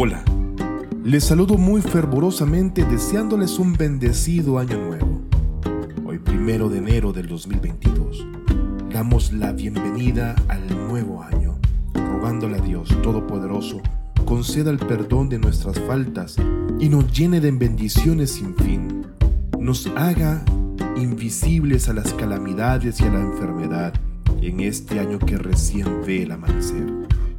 [0.00, 0.22] Hola,
[1.02, 5.22] les saludo muy fervorosamente deseándoles un bendecido año nuevo.
[6.06, 8.24] Hoy primero de enero del 2022,
[8.92, 11.58] damos la bienvenida al nuevo año,
[11.94, 13.82] rogándole a Dios Todopoderoso
[14.24, 16.36] conceda el perdón de nuestras faltas
[16.78, 19.04] y nos llene de bendiciones sin fin,
[19.58, 20.44] nos haga
[20.96, 23.94] invisibles a las calamidades y a la enfermedad
[24.42, 26.86] en este año que recién ve el amanecer.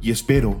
[0.02, 0.60] Y espero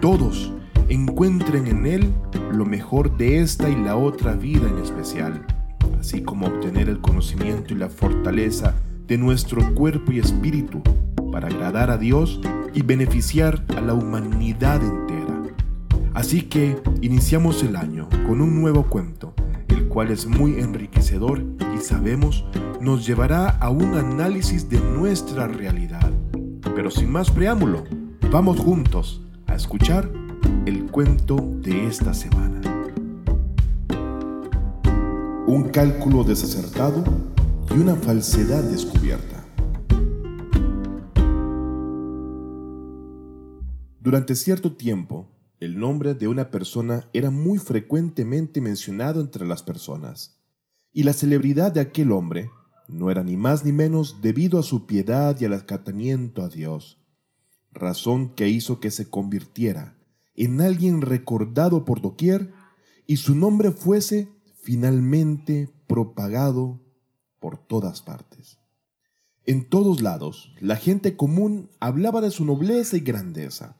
[0.00, 0.52] todos
[0.92, 2.12] encuentren en Él
[2.52, 5.46] lo mejor de esta y la otra vida en especial,
[5.98, 8.74] así como obtener el conocimiento y la fortaleza
[9.06, 10.82] de nuestro cuerpo y espíritu
[11.32, 12.40] para agradar a Dios
[12.74, 15.42] y beneficiar a la humanidad entera.
[16.12, 19.34] Así que iniciamos el año con un nuevo cuento,
[19.68, 21.42] el cual es muy enriquecedor
[21.74, 22.44] y sabemos
[22.82, 26.12] nos llevará a un análisis de nuestra realidad.
[26.74, 27.84] Pero sin más preámbulo,
[28.30, 30.21] vamos juntos a escuchar
[30.64, 32.60] el cuento de esta semana.
[35.44, 37.02] Un cálculo desacertado
[37.68, 39.44] y una falsedad descubierta.
[44.00, 50.38] Durante cierto tiempo, el nombre de una persona era muy frecuentemente mencionado entre las personas,
[50.92, 52.50] y la celebridad de aquel hombre
[52.86, 57.00] no era ni más ni menos debido a su piedad y al acatamiento a Dios,
[57.72, 59.96] razón que hizo que se convirtiera
[60.34, 62.52] en alguien recordado por doquier
[63.06, 64.28] y su nombre fuese
[64.62, 66.80] finalmente propagado
[67.38, 68.58] por todas partes.
[69.44, 73.76] En todos lados, la gente común hablaba de su nobleza y grandeza,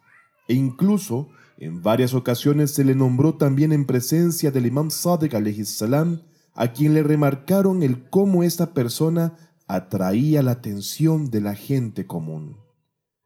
[0.48, 6.22] e incluso en varias ocasiones se le nombró también en presencia del imam Sadiq salam,
[6.54, 9.36] a quien le remarcaron el cómo esta persona
[9.68, 12.58] atraía la atención de la gente común.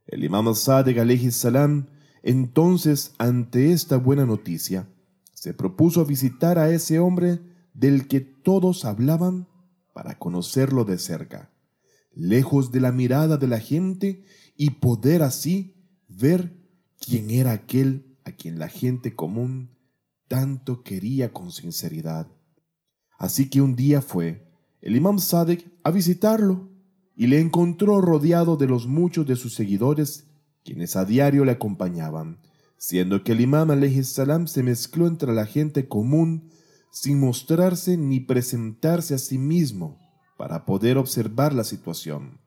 [0.07, 1.87] El imam Sadiq salam,
[2.23, 4.89] entonces, ante esta buena noticia,
[5.33, 7.41] se propuso visitar a ese hombre
[7.75, 9.49] del que todos hablaban
[9.93, 11.51] para conocerlo de cerca,
[12.13, 14.25] lejos de la mirada de la gente
[14.57, 15.75] y poder así
[16.09, 16.57] ver
[16.99, 19.77] quién era aquel a quien la gente común
[20.29, 22.27] tanto quería con sinceridad.
[23.19, 26.69] Así que un día fue el imam Sadek a visitarlo
[27.15, 30.26] y le encontró rodeado de los muchos de sus seguidores,
[30.67, 32.41] quienes a diario le acompañaban,
[32.77, 33.71] siendo que el imam
[34.03, 36.51] salam se mezcló entre la gente común
[36.91, 40.01] sin mostrarse ni presentarse a sí mismo
[40.37, 42.41] para poder observar la situación.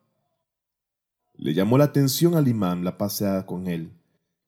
[1.34, 3.94] Le llamó la atención al imam la paseada con él,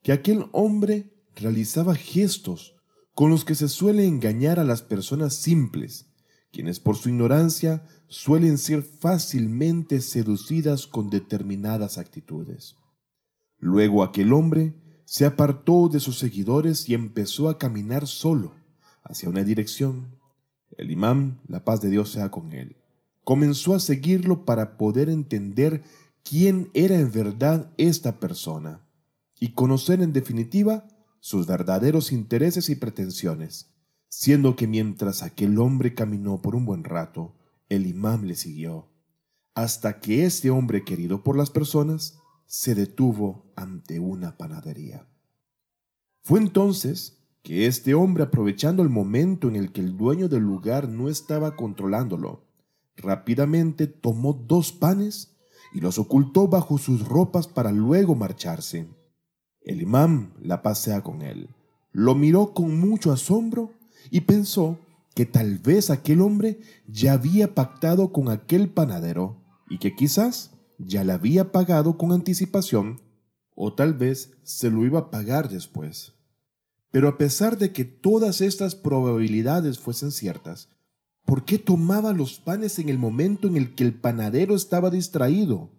[0.04, 2.76] que aquel hombre realizaba gestos
[3.14, 6.08] con los que se suele engañar a las personas simples,
[6.52, 12.76] quienes por su ignorancia suelen ser fácilmente seducidas con determinadas actitudes.
[13.62, 14.74] Luego aquel hombre
[15.06, 18.56] se apartó de sus seguidores y empezó a caminar solo
[19.04, 20.18] hacia una dirección.
[20.78, 22.76] El imán, la paz de Dios sea con él,
[23.24, 25.84] comenzó a seguirlo para poder entender
[26.24, 28.82] quién era en verdad esta persona
[29.40, 30.88] y conocer en definitiva
[31.20, 33.70] sus verdaderos intereses y pretensiones,
[34.10, 37.36] siendo que mientras aquel hombre caminó por un buen rato,
[37.70, 38.90] el imán le siguió,
[39.54, 42.21] hasta que este hombre querido por las personas
[42.52, 45.08] se detuvo ante una panadería.
[46.22, 50.90] Fue entonces que este hombre, aprovechando el momento en el que el dueño del lugar
[50.90, 52.44] no estaba controlándolo,
[52.98, 55.38] rápidamente tomó dos panes
[55.74, 58.90] y los ocultó bajo sus ropas para luego marcharse.
[59.62, 61.56] El imán la pasea con él.
[61.94, 63.72] Lo miró con mucho asombro
[64.10, 64.78] y pensó
[65.16, 70.52] que tal vez aquel hombre ya había pactado con aquel panadero y que quizás
[70.86, 73.02] ya le había pagado con anticipación
[73.56, 76.14] o tal vez se lo iba a pagar después.
[76.92, 80.70] Pero a pesar de que todas estas probabilidades fuesen ciertas,
[81.26, 85.72] ¿por qué tomaba los panes en el momento en el que el panadero estaba distraído?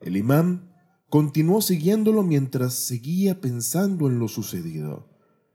[0.00, 0.70] El imán
[1.10, 5.08] Continuó siguiéndolo mientras seguía pensando en lo sucedido,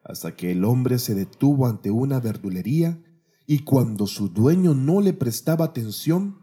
[0.04, 3.02] hasta que el hombre se detuvo ante una verdulería
[3.48, 6.40] y cuando su dueño no le prestaba atención,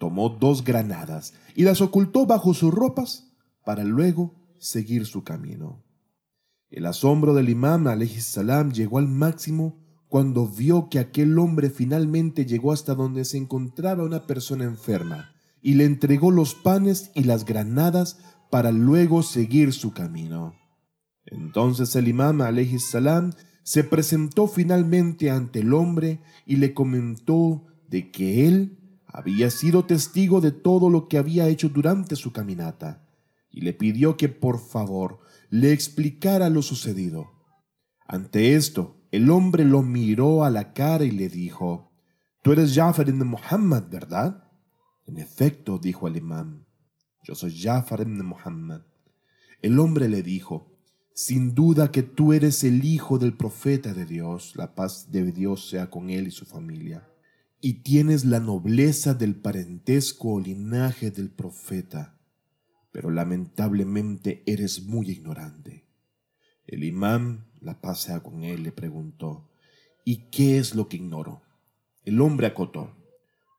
[0.00, 3.30] tomó dos granadas y las ocultó bajo sus ropas
[3.64, 5.84] para luego seguir su camino.
[6.70, 7.86] El asombro del imam
[8.18, 14.02] salam llegó al máximo cuando vio que aquel hombre finalmente llegó hasta donde se encontraba
[14.02, 18.18] una persona enferma y le entregó los panes y las granadas
[18.50, 20.54] para luego seguir su camino.
[21.26, 22.40] Entonces el imam
[22.78, 23.32] salam
[23.64, 28.79] se presentó finalmente ante el hombre y le comentó de que él
[29.12, 33.06] había sido testigo de todo lo que había hecho durante su caminata
[33.50, 37.32] y le pidió que por favor le explicara lo sucedido.
[38.06, 41.92] Ante esto, el hombre lo miró a la cara y le dijo,
[42.42, 44.44] Tú eres Jafar ibn Muhammad, ¿verdad?
[45.06, 46.66] En efecto, dijo el imán,
[47.24, 48.82] Yo soy Jafar ibn Muhammad.
[49.60, 50.78] El hombre le dijo,
[51.12, 55.68] Sin duda que tú eres el hijo del profeta de Dios, la paz de Dios
[55.68, 57.09] sea con él y su familia,
[57.60, 62.18] y tienes la nobleza del parentesco o linaje del profeta,
[62.90, 65.86] pero lamentablemente eres muy ignorante.
[66.66, 69.50] El imán, la paz sea con él, le preguntó,
[70.04, 71.42] ¿y qué es lo que ignoro?
[72.04, 72.96] El hombre acotó,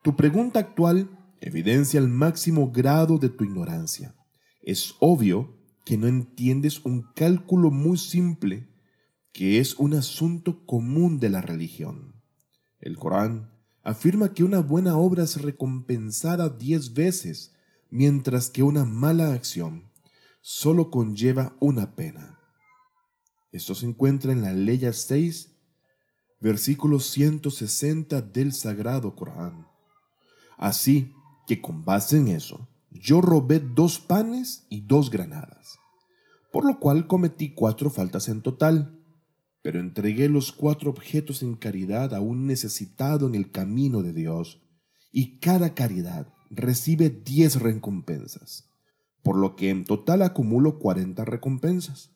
[0.03, 4.15] tu pregunta actual evidencia el máximo grado de tu ignorancia.
[4.62, 8.68] Es obvio que no entiendes un cálculo muy simple
[9.33, 12.21] que es un asunto común de la religión.
[12.80, 13.50] El Corán
[13.83, 17.54] afirma que una buena obra es recompensada diez veces,
[17.89, 19.89] mientras que una mala acción
[20.42, 22.39] solo conlleva una pena.
[23.51, 25.51] Esto se encuentra en la ley 6,
[26.39, 29.68] versículo 160 del Sagrado Corán.
[30.57, 31.13] Así
[31.45, 35.80] que con base en eso, yo robé dos panes y dos granadas,
[36.51, 39.00] por lo cual cometí cuatro faltas en total,
[39.62, 44.62] pero entregué los cuatro objetos en caridad a un necesitado en el camino de Dios,
[45.12, 48.69] y cada caridad recibe diez recompensas,
[49.24, 52.12] por lo que en total acumulo cuarenta recompensas.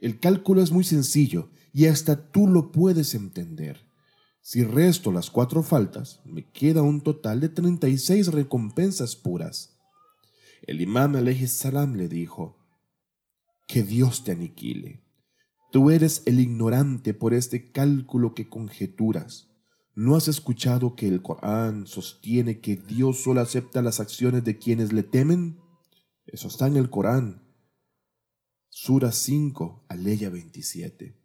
[0.00, 3.86] El cálculo es muy sencillo y hasta tú lo puedes entender.
[4.40, 9.78] Si resto las cuatro faltas, me queda un total de 36 recompensas puras.
[10.62, 11.14] El imán
[11.46, 12.58] salam le dijo,
[13.68, 15.04] Que Dios te aniquile.
[15.72, 19.48] Tú eres el ignorante por este cálculo que conjeturas.
[19.94, 24.92] ¿No has escuchado que el Corán sostiene que Dios solo acepta las acciones de quienes
[24.92, 25.58] le temen?
[26.26, 27.42] Eso está en el Corán.
[28.68, 31.18] Sura 5, Aleya 27.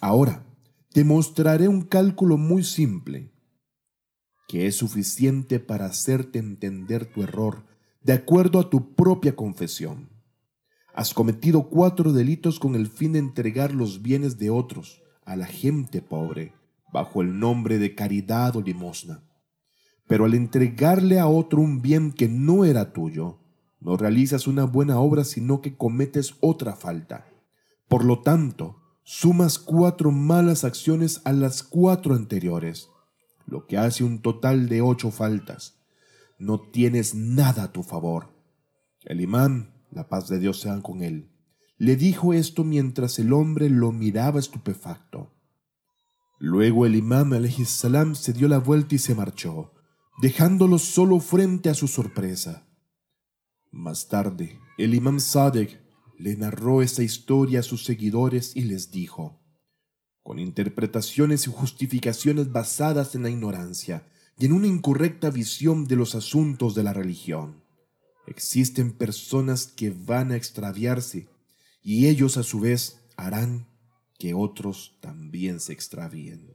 [0.00, 0.46] Ahora,
[0.92, 3.32] te mostraré un cálculo muy simple,
[4.46, 7.66] que es suficiente para hacerte entender tu error
[8.00, 10.15] de acuerdo a tu propia confesión.
[10.96, 15.44] Has cometido cuatro delitos con el fin de entregar los bienes de otros a la
[15.44, 16.54] gente pobre
[16.90, 19.22] bajo el nombre de caridad o limosna.
[20.08, 23.40] Pero al entregarle a otro un bien que no era tuyo,
[23.78, 27.28] no realizas una buena obra, sino que cometes otra falta.
[27.88, 32.88] Por lo tanto, sumas cuatro malas acciones a las cuatro anteriores,
[33.44, 35.78] lo que hace un total de ocho faltas.
[36.38, 38.34] No tienes nada a tu favor.
[39.04, 41.32] El imán, la paz de Dios sea con él,
[41.78, 45.32] le dijo esto mientras el hombre lo miraba estupefacto.
[46.38, 47.32] Luego el imán
[47.64, 49.72] salam se dio la vuelta y se marchó,
[50.20, 52.68] dejándolo solo frente a su sorpresa.
[53.72, 55.82] Más tarde, el imam Sadek
[56.18, 59.40] le narró esta historia a sus seguidores y les dijo,
[60.22, 64.06] con interpretaciones y justificaciones basadas en la ignorancia
[64.38, 67.65] y en una incorrecta visión de los asuntos de la religión.
[68.26, 71.28] Existen personas que van a extraviarse
[71.82, 73.68] y ellos a su vez harán
[74.18, 76.54] que otros también se extravíen.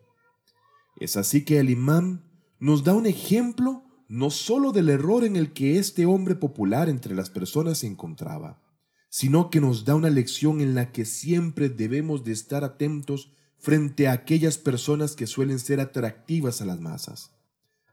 [1.00, 2.24] Es así que el imam
[2.60, 7.16] nos da un ejemplo no sólo del error en el que este hombre popular entre
[7.16, 8.62] las personas se encontraba,
[9.10, 14.08] sino que nos da una lección en la que siempre debemos de estar atentos frente
[14.08, 17.32] a aquellas personas que suelen ser atractivas a las masas,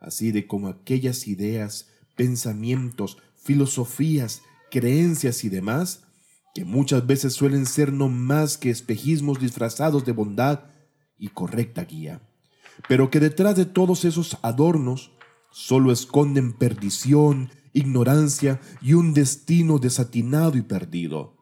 [0.00, 6.04] así de como aquellas ideas, pensamientos, filosofías, creencias y demás,
[6.54, 10.64] que muchas veces suelen ser no más que espejismos disfrazados de bondad
[11.18, 12.20] y correcta guía,
[12.88, 15.12] pero que detrás de todos esos adornos
[15.50, 21.36] solo esconden perdición, ignorancia y un destino desatinado y perdido,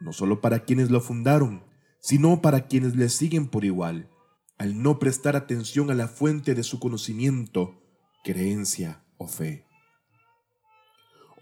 [0.00, 1.64] no solo para quienes lo fundaron,
[2.00, 4.10] sino para quienes le siguen por igual,
[4.58, 7.82] al no prestar atención a la fuente de su conocimiento,
[8.24, 9.66] creencia o fe.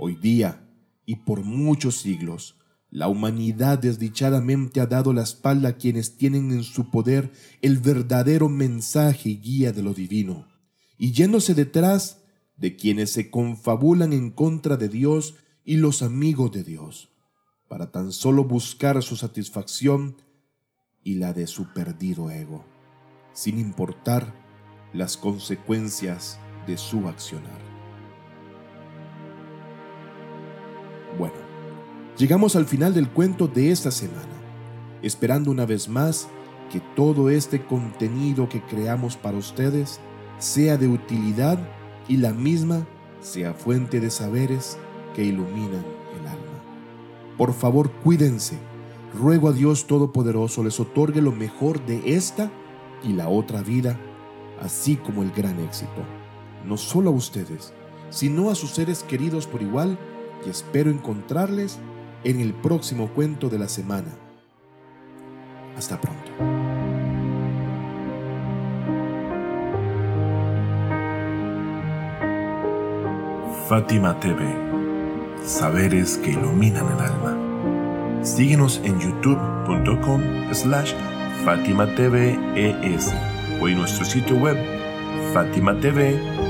[0.03, 0.67] Hoy día,
[1.05, 2.57] y por muchos siglos,
[2.89, 7.31] la humanidad desdichadamente ha dado la espalda a quienes tienen en su poder
[7.61, 10.49] el verdadero mensaje y guía de lo divino
[10.97, 12.23] y yéndose detrás
[12.57, 15.35] de quienes se confabulan en contra de Dios
[15.67, 17.11] y los amigos de Dios,
[17.69, 20.17] para tan solo buscar su satisfacción
[21.05, 22.65] y la de su perdido ego,
[23.35, 24.33] sin importar
[24.95, 27.70] las consecuencias de su accionar.
[32.21, 34.21] Llegamos al final del cuento de esta semana,
[35.01, 36.29] esperando una vez más
[36.71, 40.01] que todo este contenido que creamos para ustedes
[40.39, 41.59] sea de utilidad
[42.09, 42.87] y la misma
[43.23, 44.77] sea fuente de saberes
[45.15, 45.83] que iluminan
[46.21, 46.63] el alma.
[47.39, 48.59] Por favor, cuídense,
[49.19, 52.51] ruego a Dios Todopoderoso les otorgue lo mejor de esta
[53.03, 53.99] y la otra vida,
[54.61, 56.05] así como el gran éxito,
[56.67, 57.73] no solo a ustedes,
[58.11, 59.99] sino a sus seres queridos por igual,
[60.45, 61.79] y espero encontrarles
[62.25, 64.09] en el próximo cuento de la semana.
[65.77, 66.31] Hasta pronto.
[73.69, 74.41] Fátima TV,
[75.45, 78.25] saberes que iluminan el alma.
[78.25, 80.21] Síguenos en youtube.com
[80.53, 80.93] slash
[81.45, 81.85] Fátima
[82.57, 83.15] ES
[83.61, 84.59] o en nuestro sitio web
[85.33, 86.41] fatimatv.es.